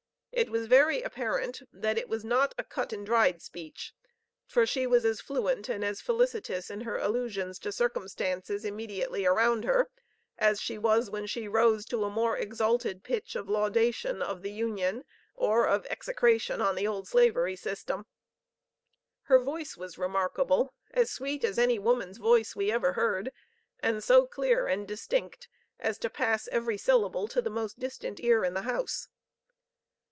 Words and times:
It 0.33 0.49
was 0.49 0.65
very 0.65 1.03
apparent 1.03 1.61
that 1.73 1.97
it 1.97 2.07
was 2.09 2.23
not 2.23 2.55
a 2.57 2.63
cut 2.63 2.93
and 2.93 3.05
dried 3.05 3.41
speech, 3.41 3.93
for 4.47 4.65
she 4.65 4.87
was 4.87 5.03
as 5.03 5.19
fluent 5.21 5.67
and 5.69 5.83
as 5.83 6.01
felicitous 6.01 6.69
in 6.71 6.81
her 6.81 6.97
allusions 6.97 7.59
to 7.59 7.71
circumstances 7.71 8.63
immediately 8.63 9.25
around 9.25 9.65
her 9.65 9.89
as 10.39 10.61
she 10.61 10.77
was 10.77 11.09
when 11.11 11.27
she 11.27 11.49
rose 11.49 11.85
to 11.87 12.05
a 12.05 12.09
more 12.09 12.37
exalted 12.37 13.03
pitch 13.03 13.35
of 13.35 13.49
laudation 13.49 14.21
of 14.21 14.41
the 14.41 14.49
"Union," 14.49 15.03
or 15.35 15.67
of 15.67 15.85
execration 15.87 16.61
of 16.61 16.77
the 16.77 16.87
old 16.87 17.07
slavery 17.09 17.57
system. 17.57 18.05
Her 19.23 19.37
voice 19.37 19.75
was 19.77 19.97
remarkable 19.99 20.73
as 20.91 21.11
sweet 21.11 21.43
as 21.43 21.59
any 21.59 21.77
woman's 21.77 22.17
voice 22.17 22.55
we 22.55 22.71
ever 22.71 22.93
heard, 22.93 23.31
and 23.81 24.01
so 24.03 24.25
clear 24.25 24.65
and 24.65 24.87
distinct 24.87 25.49
as 25.77 25.97
to 25.99 26.09
pass 26.09 26.47
every 26.47 26.77
syllable 26.77 27.27
to 27.27 27.41
the 27.43 27.51
most 27.51 27.79
distant 27.79 28.19
ear 28.21 28.45
in 28.45 28.53
the 28.55 28.63
house. 28.63 29.09